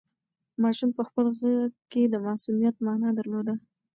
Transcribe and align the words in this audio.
ماشوم 0.63 0.89
په 0.97 1.03
خپل 1.07 1.25
غږ 1.39 1.73
کې 1.91 2.01
د 2.07 2.15
معصومیت 2.25 2.75
مانا 2.85 3.09
درلوده. 3.19 3.55